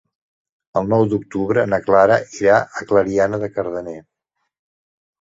[0.81, 3.99] El nou d'octubre na Clara irà a Clariana de Cardener.